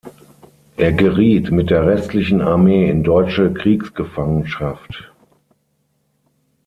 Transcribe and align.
Er 0.77 0.93
geriet 0.93 1.51
mit 1.51 1.69
der 1.69 1.85
restlichen 1.85 2.41
Armee 2.41 2.89
in 2.89 3.03
deutsche 3.03 3.53
Kriegsgefangenschaft. 3.53 5.11